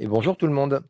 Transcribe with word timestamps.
Et 0.00 0.08
bonjour 0.08 0.36
tout 0.36 0.46
le 0.48 0.52
monde. 0.52 0.82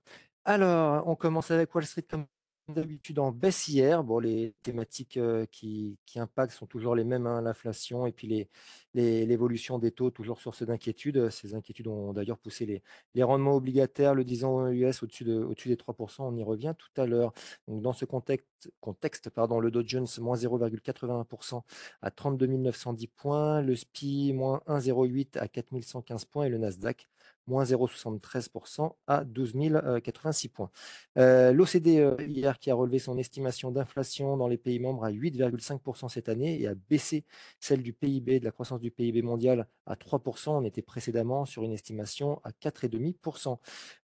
Alors, 0.47 1.07
on 1.07 1.15
commence 1.15 1.51
avec 1.51 1.75
Wall 1.75 1.85
Street 1.85 2.03
comme 2.09 2.27
d'habitude 2.69 3.19
en 3.19 3.33
baisse 3.33 3.69
hier. 3.69 4.03
Bon, 4.03 4.19
les 4.19 4.55
thématiques 4.63 5.19
euh, 5.19 5.45
qui, 5.51 5.99
impactent 6.17 6.55
sont 6.55 6.67
toujours 6.67 6.95
les 6.95 7.05
mêmes, 7.05 7.27
hein, 7.27 7.43
l'inflation 7.43 8.07
et 8.07 8.13
puis 8.13 8.49
l'évolution 8.95 9.79
des 9.79 9.91
taux, 9.91 10.11
toujours 10.11 10.41
source 10.41 10.63
d'inquiétude. 10.63 11.29
Ces 11.29 11.55
inquiétudes 11.55 11.89
ont 11.89 12.15
d'ailleurs 12.15 12.39
poussé 12.39 12.83
les, 13.15 13.23
rendements 13.23 13.57
obligataires, 13.57 14.15
le 14.15 14.25
10 14.25 14.45
ans 14.45 14.69
US 14.69 15.03
au-dessus 15.03 15.25
de, 15.25 15.35
au-dessus 15.35 15.69
des 15.69 15.77
3%. 15.77 16.23
On 16.23 16.37
y 16.37 16.43
revient 16.43 16.75
tout 16.79 17.01
à 17.01 17.07
l'heure. 17.07 17.35
Donc, 17.69 17.83
dans 17.83 17.93
ce 17.93 18.07
contexte, 18.07 19.31
pardon, 19.31 19.61
le 19.61 19.71
Dow 19.71 19.83
Jones 19.87 20.07
moins 20.21 20.37
0,81% 20.37 21.63
à 22.01 22.11
32 22.11 22.47
910 22.47 23.07
points, 23.09 23.61
le 23.61 23.77
SPI 23.77 24.33
moins 24.33 24.63
1,08 24.67 25.39
à 25.39 25.49
4 25.49 25.79
115 25.83 26.25
points 26.25 26.47
et 26.47 26.49
le 26.49 26.57
Nasdaq 26.57 27.09
moins 27.47 27.65
0,73% 27.65 28.93
à 29.07 29.25
12 29.25 29.55
086 30.03 30.49
points. 30.49 30.71
Euh, 31.19 31.53
L'OCDE 31.53 32.21
hier 32.29 32.59
qui 32.59 32.71
a 32.71 32.75
relevé 32.75 32.99
son 32.99 33.19
estimation 33.19 33.71
d'inflation 33.71 34.37
dans 34.37 34.49
les 34.49 34.59
pays 34.59 34.79
membres 34.79 35.05
à 35.05 35.11
8,5% 35.11 36.09
cette 36.09 36.29
année 36.29 36.61
et 36.61 36.67
a 36.67 36.75
baissé 36.75 37.25
celle 37.61 37.83
du 37.83 37.93
PIB, 37.93 38.41
de 38.41 38.45
la 38.45 38.51
croissance 38.51 38.81
du 38.81 38.91
PIB 38.91 39.23
mondial 39.23 39.67
à 39.87 39.95
3%. 39.95 40.51
On 40.51 40.65
était 40.65 40.83
précédemment 40.83 41.45
sur 41.45 41.63
une 41.63 41.73
estimation 41.73 42.41
à 42.45 42.51
4,5%. 42.51 43.59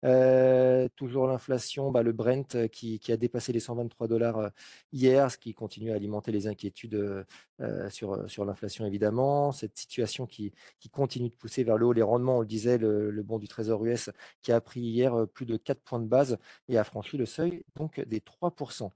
Euh, 0.04 0.88
toujours 0.96 1.27
l'inflation, 1.27 1.91
bah, 1.91 2.02
le 2.02 2.12
Brent 2.12 2.54
euh, 2.54 2.68
qui, 2.68 3.01
a 3.10 3.16
dépassé 3.16 3.52
les 3.52 3.60
123 3.60 4.09
dollars 4.09 4.38
euh, 4.38 4.48
hier, 4.93 5.30
ce 5.30 5.38
qui 5.38 5.54
continue 5.54 5.93
à 5.93 5.95
alimenter 5.95 6.32
les 6.32 6.46
inquiétudes 6.46 7.24
euh, 7.60 7.91
sur, 7.91 8.29
sur 8.30 8.45
l'inflation 8.45 8.87
évidemment. 8.87 9.52
Cette 9.52 9.79
situation 9.79 10.27
qui, 10.27 10.52
qui, 10.79 10.88
continue 10.91 11.29
de 11.29 11.34
pousser 11.34 11.65
vers 11.65 11.77
le 11.77 11.87
haut 11.87 11.93
les 11.93 12.02
rendements, 12.02 12.38
on 12.38 12.41
le 12.41 12.46
disait, 12.46 12.79
le, 12.79 13.10
le 13.10 13.23
du 13.39 13.48
Trésor 13.48 13.84
US 13.84 14.11
qui 14.43 14.52
a 14.52 14.61
pris 14.61 14.80
hier 14.80 15.27
plus 15.33 15.47
de 15.47 15.57
4 15.57 15.80
points 15.83 16.01
de 16.01 16.07
base 16.07 16.38
et 16.69 16.79
a 16.79 16.84
franchi 16.84 17.16
le 17.16 17.27
seuil 17.27 17.65
donc 17.77 18.01
des 18.01 18.21
3%. 18.21 18.91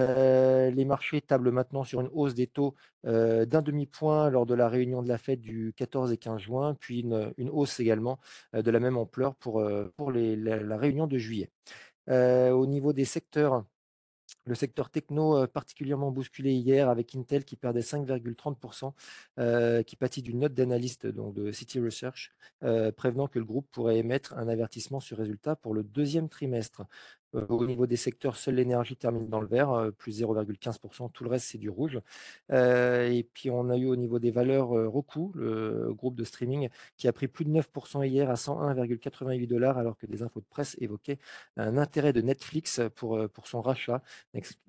Euh, 0.00 0.70
les 0.70 0.84
marchés 0.84 1.20
tablent 1.20 1.50
maintenant 1.50 1.84
sur 1.84 2.00
une 2.00 2.08
hausse 2.12 2.34
des 2.34 2.46
taux 2.46 2.74
euh, 3.06 3.44
d'un 3.44 3.62
demi-point 3.62 4.30
lors 4.30 4.46
de 4.46 4.54
la 4.54 4.68
réunion 4.68 5.02
de 5.02 5.08
la 5.08 5.18
Fed 5.18 5.40
du 5.40 5.72
14 5.76 6.12
et 6.12 6.16
15 6.16 6.40
juin, 6.40 6.74
puis 6.80 7.00
une, 7.00 7.50
hausse 7.50 7.80
également 7.80 8.18
euh, 8.54 8.62
de 8.62 8.70
la 8.70 8.80
même 8.80 8.96
ampleur 8.96 9.34
pour, 9.34 9.62
pour 9.96 10.12
la, 10.12 10.76
réunion 10.76 11.06
de 11.06 11.18
juillet. 11.18 11.50
au 12.08 12.66
niveau 12.66 12.92
des 12.92 13.04
secteurs, 13.04 13.64
le 14.44 14.54
secteur 14.54 14.90
techno 14.90 15.46
particulièrement 15.46 16.10
bousculé 16.10 16.52
hier 16.52 16.88
avec 16.88 17.14
Intel 17.14 17.44
qui 17.44 17.56
perdait 17.56 17.80
5,30%, 17.80 18.92
euh, 19.38 19.82
qui 19.82 19.96
pâtit 19.96 20.22
d'une 20.22 20.40
note 20.40 20.54
d'analyste 20.54 21.06
de 21.06 21.52
City 21.52 21.80
Research, 21.80 22.32
euh, 22.62 22.92
prévenant 22.92 23.28
que 23.28 23.38
le 23.38 23.44
groupe 23.44 23.68
pourrait 23.70 23.98
émettre 23.98 24.34
un 24.36 24.48
avertissement 24.48 25.00
sur 25.00 25.18
résultat 25.18 25.56
pour 25.56 25.74
le 25.74 25.82
deuxième 25.82 26.28
trimestre. 26.28 26.82
Euh, 27.34 27.46
au 27.48 27.66
niveau 27.66 27.86
des 27.86 27.96
secteurs, 27.96 28.36
seule 28.36 28.56
l'énergie 28.56 28.96
termine 28.96 29.28
dans 29.28 29.40
le 29.40 29.46
vert, 29.46 29.70
euh, 29.70 29.90
plus 29.90 30.20
0,15%. 30.20 31.08
Tout 31.10 31.24
le 31.24 31.30
reste, 31.30 31.46
c'est 31.46 31.58
du 31.58 31.70
rouge. 31.70 32.00
Euh, 32.50 33.10
et 33.10 33.22
puis, 33.22 33.50
on 33.50 33.70
a 33.70 33.76
eu 33.76 33.86
au 33.86 33.96
niveau 33.96 34.18
des 34.18 34.30
valeurs 34.30 34.68
Roku, 34.68 35.32
le 35.34 35.92
groupe 35.94 36.14
de 36.14 36.24
streaming, 36.24 36.68
qui 36.96 37.08
a 37.08 37.12
pris 37.12 37.28
plus 37.28 37.44
de 37.44 37.50
9% 37.50 38.06
hier 38.06 38.30
à 38.30 38.34
101,88 38.34 39.46
dollars, 39.46 39.78
alors 39.78 39.96
que 39.96 40.06
des 40.06 40.22
infos 40.22 40.40
de 40.40 40.46
presse 40.46 40.76
évoquaient 40.80 41.18
un 41.56 41.76
intérêt 41.78 42.12
de 42.12 42.20
Netflix 42.20 42.80
pour, 42.94 43.18
pour 43.30 43.46
son 43.46 43.62
rachat. 43.62 44.02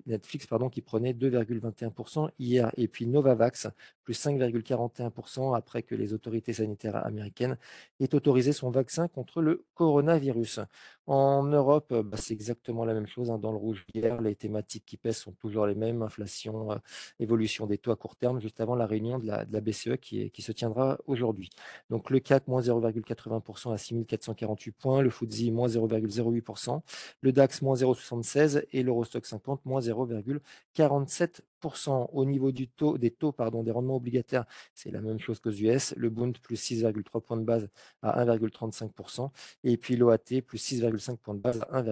Netflix, 0.06 0.46
pardon, 0.46 0.68
qui 0.68 0.80
prenait 0.80 1.12
2,21% 1.12 2.30
hier. 2.38 2.70
Et 2.76 2.88
puis, 2.88 3.06
Novavax, 3.06 3.68
plus 4.04 4.14
5,41% 4.14 5.56
après 5.56 5.82
que 5.82 5.94
les 5.94 6.12
autorités 6.12 6.52
sanitaires 6.54 6.96
américaines 7.04 7.56
aient 8.00 8.14
autorisé 8.14 8.52
son 8.52 8.70
vaccin 8.70 9.08
contre 9.08 9.42
le 9.42 9.64
coronavirus. 9.74 10.60
En 11.06 11.42
Europe, 11.44 11.92
bah, 11.92 12.16
c'est 12.18 12.32
exactement 12.34 12.53
la 12.84 12.94
même 12.94 13.06
chose. 13.06 13.30
Hein, 13.30 13.38
dans 13.38 13.52
le 13.52 13.58
rouge 13.58 13.84
hier, 13.94 14.20
les 14.20 14.34
thématiques 14.34 14.84
qui 14.86 14.96
pèsent 14.96 15.18
sont 15.18 15.32
toujours 15.32 15.66
les 15.66 15.74
mêmes. 15.74 16.02
Inflation, 16.02 16.72
euh, 16.72 16.76
évolution 17.18 17.66
des 17.66 17.78
taux 17.78 17.92
à 17.92 17.96
court 17.96 18.16
terme, 18.16 18.40
juste 18.40 18.60
avant 18.60 18.74
la 18.74 18.86
réunion 18.86 19.18
de 19.18 19.26
la, 19.26 19.44
BCE 19.44 19.96
qui, 20.00 20.30
qui, 20.30 20.42
se 20.42 20.52
tiendra 20.52 20.98
aujourd'hui. 21.06 21.50
Donc 21.90 22.10
le 22.10 22.20
CAC, 22.20 22.48
moins 22.48 22.60
0,80% 22.60 23.72
à 23.72 23.78
6448 23.78 24.72
points. 24.72 25.02
Le 25.02 25.10
FTSE, 25.10 25.50
moins 25.50 25.68
0,08%. 25.68 26.80
Le 27.20 27.32
DAX, 27.32 27.62
moins 27.62 27.74
0,76 27.74 28.64
et 28.72 28.82
l'Eurostock 28.82 29.26
50, 29.26 29.64
moins 29.64 29.80
0,47% 29.80 32.08
au 32.12 32.24
niveau 32.24 32.52
des 32.52 33.10
taux 33.10 33.32
pardon, 33.32 33.62
des 33.62 33.70
rendements 33.70 33.96
obligataires, 33.96 34.44
c'est 34.74 34.90
la 34.90 35.00
même 35.00 35.18
chose 35.18 35.40
qu'aux 35.40 35.50
US. 35.50 35.94
Le 35.96 36.10
Bund 36.10 36.36
plus 36.38 36.56
6,3 36.56 37.22
points 37.22 37.36
de 37.36 37.44
base 37.44 37.68
à 38.02 38.24
1,35%. 38.24 39.30
Et 39.64 39.76
puis 39.76 39.96
l'OAT 39.96 40.18
plus 40.46 40.58
6,5 40.58 41.16
points 41.16 41.34
de 41.34 41.40
base 41.40 41.64
à 41.70 41.82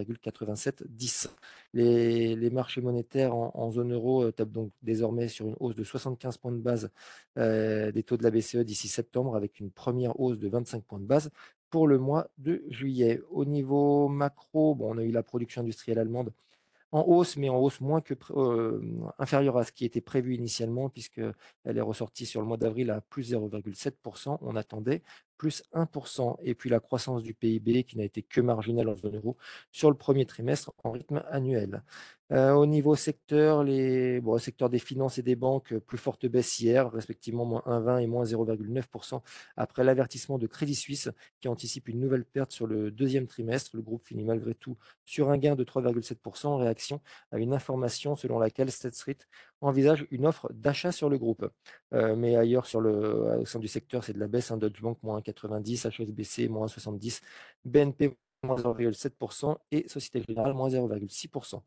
1,8710. 0.54 1.28
Les, 1.74 2.50
marchés 2.50 2.80
monétaires 2.80 3.34
en, 3.34 3.50
en 3.54 3.70
zone 3.70 3.92
euro 3.92 4.24
euh, 4.24 4.32
tapent 4.32 4.52
donc 4.52 4.72
désormais 4.82 5.28
sur 5.28 5.46
une 5.46 5.56
hausse 5.60 5.74
de 5.74 5.84
75 5.84 6.36
points 6.38 6.52
de 6.52 6.58
base 6.58 6.90
euh, 7.38 7.90
des 7.92 8.02
taux 8.02 8.16
de 8.16 8.22
la 8.22 8.30
BCE 8.30 8.58
d'ici 8.58 8.88
septembre 8.88 9.36
avec 9.36 9.58
une 9.60 9.70
première 9.70 10.18
hausse 10.20 10.38
de 10.38 10.48
25 10.48 10.84
points 10.84 11.00
de 11.00 11.06
base 11.06 11.30
pour 11.70 11.88
le 11.88 11.98
mois 11.98 12.28
de 12.38 12.62
juillet. 12.68 13.22
Au 13.30 13.44
niveau 13.46 14.08
macro, 14.08 14.74
bon, 14.74 14.94
on 14.94 14.98
a 14.98 15.02
eu 15.02 15.10
la 15.10 15.22
production 15.22 15.62
industrielle 15.62 15.98
allemande 15.98 16.32
en 16.92 17.02
hausse, 17.06 17.36
mais 17.36 17.48
en 17.48 17.58
hausse 17.58 17.80
moins 17.80 18.00
que 18.00 18.14
euh, 18.36 18.80
inférieure 19.18 19.56
à 19.58 19.64
ce 19.64 19.72
qui 19.72 19.84
était 19.84 20.00
prévu 20.00 20.34
initialement, 20.34 20.90
puisqu'elle 20.90 21.34
est 21.64 21.80
ressortie 21.80 22.26
sur 22.26 22.40
le 22.40 22.46
mois 22.46 22.58
d'avril 22.58 22.90
à 22.90 23.00
plus 23.00 23.32
0,7%. 23.32 24.38
On 24.42 24.56
attendait 24.56 25.02
plus 25.38 25.64
1%. 25.74 26.36
Et 26.42 26.54
puis 26.54 26.70
la 26.70 26.80
croissance 26.80 27.22
du 27.22 27.34
PIB 27.34 27.84
qui 27.84 27.98
n'a 27.98 28.04
été 28.04 28.22
que 28.22 28.40
marginale 28.40 28.88
en 28.88 28.96
zone 28.96 29.16
euro 29.16 29.36
sur 29.72 29.90
le 29.90 29.96
premier 29.96 30.26
trimestre 30.26 30.72
en 30.84 30.92
rythme 30.92 31.24
annuel. 31.30 31.82
Euh, 32.32 32.52
au 32.52 32.64
niveau 32.64 32.94
secteur, 32.94 33.62
secteur 34.38 34.70
des 34.70 34.78
finances 34.78 35.18
et 35.18 35.22
des 35.22 35.36
banques, 35.36 35.76
plus 35.78 35.98
forte 35.98 36.26
baisse 36.26 36.60
hier, 36.60 36.90
respectivement 36.90 37.44
moins 37.44 37.62
1,20 37.66 38.02
et 38.02 38.06
moins 38.06 38.24
0,9% 38.24 39.20
après 39.56 39.84
l'avertissement 39.84 40.38
de 40.38 40.46
Crédit 40.46 40.74
Suisse 40.74 41.10
qui 41.40 41.48
anticipe 41.48 41.88
une 41.88 42.00
nouvelle 42.00 42.24
perte 42.24 42.52
sur 42.52 42.66
le 42.66 42.90
deuxième 42.90 43.26
trimestre. 43.26 43.76
Le 43.76 43.82
groupe 43.82 44.06
finit 44.06 44.24
malgré 44.24 44.54
tout 44.54 44.78
sur 45.04 45.30
un 45.30 45.36
gain 45.36 45.56
de 45.56 45.64
3,7% 45.64 46.46
en 46.46 46.56
réaction 46.56 47.00
à 47.32 47.38
une 47.38 47.52
information 47.52 48.16
selon 48.16 48.38
laquelle 48.38 48.70
State 48.70 48.94
Street 48.94 49.18
envisage 49.60 50.06
une 50.10 50.26
offre 50.26 50.50
d'achat 50.54 50.90
sur 50.90 51.10
le 51.10 51.18
groupe. 51.18 51.50
Euh, 51.92 52.16
mais 52.16 52.36
ailleurs, 52.36 52.66
sur 52.66 52.80
le, 52.80 53.40
au 53.40 53.44
sein 53.44 53.58
du 53.58 53.68
secteur, 53.68 54.04
c'est 54.04 54.14
de 54.14 54.18
la 54.18 54.28
baisse. 54.28 54.50
Hein, 54.50 54.56
Deutsche 54.56 54.80
Bank, 54.80 54.98
moins 55.02 55.20
1,90, 55.20 55.90
HSBC, 55.90 56.48
moins 56.48 56.66
70, 56.66 57.20
BNP, 57.64 58.16
moins 58.42 58.56
0,7% 58.56 59.56
et 59.70 59.86
Société 59.88 60.22
Générale, 60.26 60.54
moins 60.54 60.70
0,6%. 60.70 61.60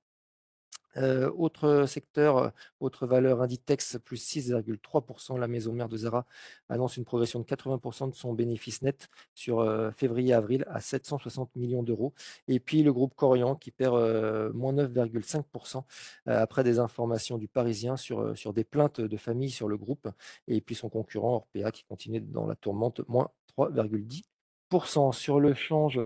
Euh, 0.97 1.31
autre 1.37 1.85
secteur, 1.87 2.37
euh, 2.37 2.49
autre 2.79 3.05
valeur, 3.05 3.41
Inditex, 3.41 3.97
plus 4.03 4.17
6,3%. 4.17 5.37
La 5.37 5.47
maison 5.47 5.73
mère 5.73 5.89
de 5.89 5.97
Zara 5.97 6.25
annonce 6.69 6.97
une 6.97 7.05
progression 7.05 7.39
de 7.39 7.45
80% 7.45 8.09
de 8.09 8.15
son 8.15 8.33
bénéfice 8.33 8.81
net 8.81 9.09
sur 9.33 9.59
euh, 9.59 9.91
février-avril 9.91 10.65
à 10.69 10.79
760 10.79 11.55
millions 11.55 11.83
d'euros. 11.83 12.13
Et 12.47 12.59
puis 12.59 12.83
le 12.83 12.93
groupe 12.93 13.13
Corian 13.15 13.55
qui 13.55 13.71
perd 13.71 13.95
moins 14.53 14.73
9,5% 14.73 15.83
euh, 16.27 16.41
après 16.41 16.63
des 16.63 16.79
informations 16.79 17.37
du 17.37 17.47
Parisien 17.47 17.97
sur, 17.97 18.37
sur 18.37 18.53
des 18.53 18.63
plaintes 18.63 19.01
de 19.01 19.17
famille 19.17 19.51
sur 19.51 19.67
le 19.67 19.77
groupe. 19.77 20.07
Et 20.47 20.61
puis 20.61 20.75
son 20.75 20.89
concurrent 20.89 21.35
Orpea 21.35 21.71
qui 21.71 21.83
continue 21.85 22.21
dans 22.21 22.47
la 22.47 22.55
tourmente, 22.55 23.01
moins 23.07 23.29
3,10%. 23.57 24.34
Sur 24.83 25.39
le 25.39 25.53
change, 25.53 25.99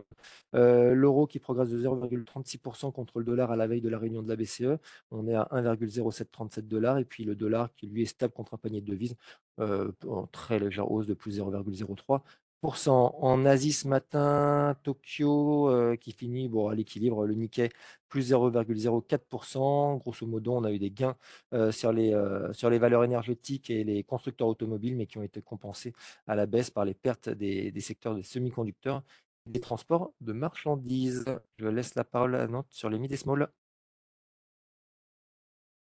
euh, 0.56 0.94
l'euro 0.94 1.28
qui 1.28 1.40
progresse 1.40 1.70
de 1.70 1.78
0,36% 1.78 2.92
contre 2.92 3.20
le 3.20 3.26
dollar 3.26 3.52
à 3.52 3.56
la 3.56 3.68
veille 3.68 3.82
de 3.82 3.90
la 3.90 3.98
réunion 3.98 4.22
de 4.22 4.30
la 4.30 4.36
BCE. 4.36 4.80
On 5.12 5.28
est 5.28 5.36
à 5.36 5.48
1,0737 5.52 6.68
dollars. 6.68 6.98
Et 7.00 7.06
puis 7.06 7.24
le 7.24 7.36
dollar 7.36 7.74
qui 7.76 7.88
lui 7.88 8.04
est 8.04 8.06
stable 8.06 8.34
contre 8.34 8.54
un 8.54 8.58
panier 8.58 8.82
de 8.82 8.92
devises 8.92 9.16
euh, 9.60 9.92
en 10.08 10.28
très 10.28 10.60
légère 10.60 10.92
hausse 10.92 11.08
de 11.08 11.14
plus 11.14 11.40
0,03%. 11.40 12.22
En 12.62 13.46
Asie 13.46 13.72
ce 13.72 13.88
matin, 13.88 14.76
Tokyo 14.84 15.70
euh, 15.70 15.96
qui 15.96 16.12
finit 16.12 16.50
bon, 16.50 16.68
à 16.68 16.76
l'équilibre, 16.76 17.26
le 17.26 17.34
Nikkei 17.34 17.70
plus 18.10 18.32
0,04%. 18.32 19.98
Grosso 20.00 20.28
modo, 20.28 20.54
on 20.56 20.64
a 20.66 20.72
eu 20.72 20.80
des 20.80 20.92
gains 20.92 21.16
euh, 21.54 21.72
sur, 21.72 21.94
les, 21.94 22.14
euh, 22.14 22.52
sur 22.52 22.70
les 22.70 22.78
valeurs 22.78 23.06
énergétiques 23.06 23.70
et 23.70 23.86
les 23.86 24.04
constructeurs 24.04 24.50
automobiles, 24.50 24.98
mais 24.98 25.06
qui 25.06 25.18
ont 25.18 25.24
été 25.24 25.42
compensés 25.42 25.94
à 26.28 26.36
la 26.36 26.48
baisse 26.48 26.70
par 26.70 26.84
les 26.84 26.94
pertes 26.94 27.30
des, 27.30 27.72
secteurs 27.80 28.14
des 28.14 28.24
semi-conducteurs 28.24 29.04
et 29.48 29.52
des 29.52 29.62
transports 29.62 30.12
de 30.20 30.34
marchandises. 30.34 31.24
Je 31.58 31.68
laisse 31.68 31.96
la 31.96 32.04
parole 32.04 32.36
à 32.36 32.48
Nantes 32.48 32.68
sur 32.72 32.90
les 32.90 33.00
mid 33.00 33.12
et. 33.14 33.18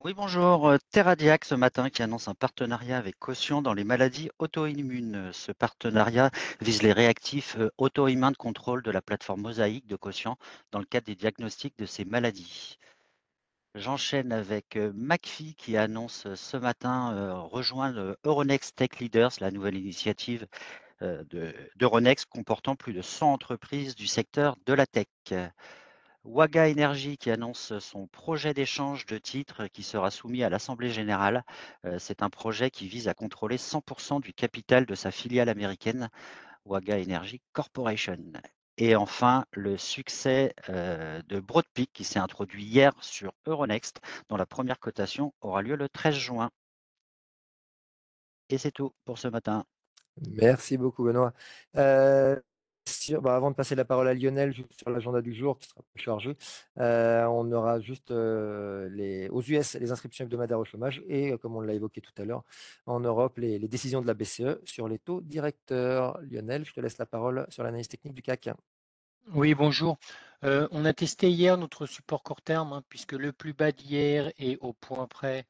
Oui, 0.06 0.14
bonjour. 0.14 0.72
Terradiac 0.92 1.46
ce 1.46 1.56
matin 1.56 1.90
qui 1.90 2.04
annonce 2.04 2.28
un 2.28 2.36
partenariat 2.36 2.96
avec 3.00 3.18
Caution 3.18 3.64
dans 3.64 3.74
les 3.74 3.84
maladies 3.84 4.30
auto-immunes. 4.38 5.32
Ce 5.34 5.52
partenariat 5.52 6.30
vise 6.62 6.84
les 6.84 6.92
réactifs 6.92 7.58
auto-immuns 7.80 8.30
de 8.30 8.38
contrôle 8.38 8.84
de 8.84 8.92
la 8.92 9.02
plateforme 9.02 9.42
Mosaïque 9.42 9.88
de 9.88 9.96
Caution 9.96 10.38
dans 10.72 10.78
le 10.78 10.86
cadre 10.86 11.08
des 11.08 11.16
diagnostics 11.16 11.76
de 11.80 11.88
ces 11.88 12.06
maladies. 12.06 12.78
J'enchaîne 13.74 14.32
avec 14.32 14.78
McPhee 14.94 15.56
qui 15.56 15.76
annonce 15.76 16.32
ce 16.36 16.58
matin 16.58 17.34
rejoindre 17.40 18.16
Euronext 18.24 18.76
Tech 18.76 19.00
Leaders, 19.00 19.32
la 19.40 19.50
nouvelle 19.50 19.76
initiative 19.76 20.46
euh, 21.02 21.24
de- 21.32 21.52
d'Euronext 21.78 22.28
comportant 22.30 22.76
plus 22.76 22.94
de 22.94 23.02
100 23.02 23.34
entreprises 23.34 23.96
du 23.96 24.06
secteur 24.06 24.56
de 24.68 24.74
la 24.74 24.86
tech. 24.86 25.08
Waga 26.26 26.68
Energy 26.70 27.18
qui 27.18 27.30
annonce 27.32 27.78
son 27.80 28.08
projet 28.08 28.54
d'échange 28.54 29.06
de 29.06 29.18
titres 29.18 29.68
qui 29.68 29.82
sera 29.84 30.12
soumis 30.12 30.44
à 30.44 30.50
l'Assemblée 30.50 30.90
générale. 30.90 31.44
Euh, 31.86 32.00
C'est 32.00 32.22
un 32.24 32.30
projet 32.30 32.70
qui 32.72 32.88
vise 32.88 33.08
à 33.08 33.14
contrôler 33.14 33.58
100% 33.58 34.20
du 34.20 34.34
capital 34.34 34.86
de 34.86 34.96
sa 34.96 35.12
filiale 35.12 35.50
américaine, 35.50 36.10
Waga 36.66 37.00
Energy 37.00 37.42
Corporation. 37.54 38.18
Et 38.78 38.96
enfin, 38.96 39.46
le 39.52 39.78
succès 39.78 40.54
euh, 40.70 41.22
de 41.28 41.40
Broadpeak 41.40 41.92
qui 41.94 42.04
s'est 42.04 42.20
introduit 42.20 42.66
hier 42.66 42.94
sur 43.02 43.34
Euronext, 43.46 44.02
dont 44.30 44.38
la 44.38 44.46
première 44.48 44.80
cotation 44.80 45.34
aura 45.42 45.62
lieu 45.62 45.76
le 45.76 45.90
13 45.90 46.16
juin. 46.16 46.52
Et 48.50 48.58
c'est 48.58 48.72
tout 48.72 48.94
pour 49.06 49.20
ce 49.20 49.28
matin. 49.28 49.66
Merci 50.30 50.78
beaucoup, 50.78 51.04
Benoît. 51.04 51.34
Euh, 51.76 52.40
bah, 53.14 53.36
avant 53.36 53.52
de 53.52 53.56
passer 53.56 53.76
la 53.76 53.86
parole 53.86 54.08
à 54.08 54.14
Lionel, 54.14 54.54
sur 54.54 54.90
l'agenda 54.90 55.22
du 55.22 55.34
jour 55.34 55.58
qui 55.58 55.68
sera 55.68 55.82
plus 55.94 56.04
chargé, 56.04 56.36
euh, 56.80 57.26
on 57.26 57.52
aura 57.52 57.80
juste 57.80 58.12
euh, 58.12 59.28
aux 59.32 59.42
US 59.42 59.76
les 59.76 59.92
inscriptions 59.92 60.26
hebdomadaires 60.26 60.60
au 60.60 60.66
chômage 60.66 61.04
et, 61.08 61.32
euh, 61.32 61.38
comme 61.38 61.56
on 61.56 61.62
l'a 61.62 61.74
évoqué 61.74 62.02
tout 62.02 62.14
à 62.18 62.26
l'heure, 62.26 62.44
en 62.86 63.00
Europe, 63.00 63.38
les, 63.38 63.60
décisions 63.60 64.02
de 64.02 64.08
la 64.08 64.14
BCE 64.14 64.60
sur 64.64 64.88
les 64.88 65.00
taux 65.00 65.22
directeurs. 65.22 66.20
Lionel, 66.22 66.66
je 66.66 66.74
te 66.74 66.80
laisse 66.80 66.98
la 66.98 67.06
parole 67.06 67.46
sur 67.50 67.64
l'analyse 67.64 67.88
technique 67.88 68.14
du 68.14 68.22
CAC. 68.22 68.50
Oui, 69.34 69.56
bonjour. 69.56 69.98
On 70.44 70.86
a 70.86 70.94
testé 70.94 71.32
hier 71.32 71.58
notre 71.58 71.88
support 71.88 72.22
court 72.22 72.42
terme, 72.44 72.74
hein, 72.74 72.84
puisque 72.88 73.14
le 73.14 73.32
plus 73.32 73.54
bas 73.54 73.72
d'hier 73.72 74.32
est 74.38 74.58
au 74.62 74.74
point 74.74 75.08
près 75.08 75.48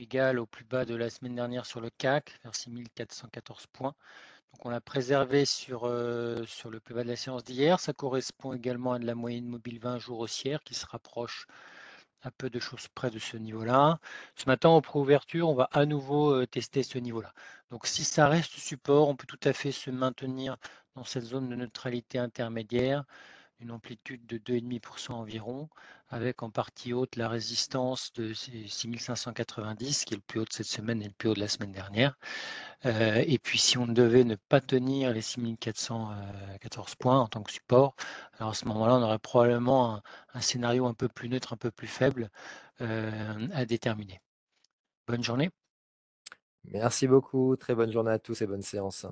égal 0.00 0.38
au 0.38 0.46
plus 0.46 0.64
bas 0.64 0.84
de 0.84 0.94
la 0.94 1.10
semaine 1.10 1.34
dernière 1.34 1.66
sur 1.66 1.80
le 1.80 1.90
CAC, 1.90 2.38
vers 2.42 2.54
6414 2.54 3.66
points. 3.72 3.94
Donc 4.52 4.66
on 4.66 4.70
l'a 4.70 4.80
préservé 4.80 5.44
sur, 5.44 5.86
euh, 5.86 6.44
sur 6.46 6.70
le 6.70 6.80
plus 6.80 6.94
bas 6.94 7.04
de 7.04 7.08
la 7.08 7.16
séance 7.16 7.44
d'hier. 7.44 7.78
Ça 7.80 7.92
correspond 7.92 8.52
également 8.52 8.94
à 8.94 8.98
de 8.98 9.06
la 9.06 9.14
moyenne 9.14 9.46
mobile 9.46 9.78
20 9.78 9.98
jours 9.98 10.20
haussière 10.20 10.62
qui 10.64 10.74
se 10.74 10.86
rapproche 10.86 11.46
à 12.22 12.30
peu 12.30 12.50
de 12.50 12.60
choses 12.60 12.88
près 12.94 13.10
de 13.10 13.18
ce 13.18 13.36
niveau-là. 13.36 13.98
Ce 14.36 14.46
matin, 14.46 14.68
en 14.70 14.80
préouverture, 14.82 15.48
on 15.48 15.54
va 15.54 15.68
à 15.72 15.86
nouveau 15.86 16.32
euh, 16.32 16.46
tester 16.46 16.82
ce 16.82 16.98
niveau-là. 16.98 17.32
Donc 17.70 17.86
si 17.86 18.04
ça 18.04 18.28
reste 18.28 18.52
support, 18.58 19.08
on 19.08 19.16
peut 19.16 19.26
tout 19.26 19.40
à 19.44 19.52
fait 19.52 19.72
se 19.72 19.90
maintenir 19.90 20.56
dans 20.96 21.04
cette 21.04 21.24
zone 21.24 21.48
de 21.48 21.54
neutralité 21.56 22.18
intermédiaire, 22.18 23.04
une 23.60 23.70
amplitude 23.70 24.26
de 24.26 24.38
2,5% 24.38 25.12
environ, 25.12 25.68
avec 26.08 26.42
en 26.42 26.50
partie 26.50 26.92
haute 26.92 27.16
la 27.16 27.28
résistance 27.28 28.12
de 28.14 28.32
6590, 28.32 30.04
qui 30.04 30.14
est 30.14 30.16
le 30.16 30.22
plus 30.22 30.40
haut 30.40 30.44
de 30.44 30.52
cette 30.52 30.66
semaine 30.66 31.02
et 31.02 31.06
le 31.06 31.12
plus 31.12 31.28
haut 31.28 31.34
de 31.34 31.40
la 31.40 31.48
semaine 31.48 31.72
dernière. 31.72 32.18
Euh, 32.86 33.22
et 33.26 33.38
puis 33.38 33.58
si 33.58 33.78
on 33.78 33.86
devait 33.86 34.24
ne 34.24 34.36
pas 34.36 34.60
tenir 34.60 35.12
les 35.12 35.22
6414 35.22 36.94
points 36.96 37.20
en 37.20 37.26
tant 37.28 37.42
que 37.42 37.52
support, 37.52 37.94
alors 38.38 38.50
à 38.50 38.54
ce 38.54 38.64
moment-là, 38.66 38.96
on 38.96 39.02
aurait 39.02 39.18
probablement 39.18 39.96
un, 39.96 40.02
un, 40.34 40.40
scénario 40.40 40.86
un 40.86 40.94
peu 40.94 41.08
plus 41.08 41.28
neutre, 41.28 41.52
un 41.52 41.56
peu 41.56 41.70
plus 41.70 41.88
faible 41.88 42.30
euh, 42.80 43.48
à 43.52 43.64
déterminer. 43.66 44.20
Bonne 45.06 45.22
journée. 45.22 45.50
Merci 46.64 47.06
beaucoup, 47.08 47.56
très 47.56 47.74
bonne 47.74 47.92
journée 47.92 48.12
à 48.12 48.18
tous 48.18 48.42
et 48.42 48.46
bonne 48.46 48.62
séance. 48.62 49.06